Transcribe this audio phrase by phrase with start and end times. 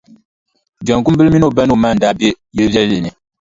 [0.85, 3.09] Jaŋkumbila mini o ba ni o ma n-daa be yili viɛlli ni.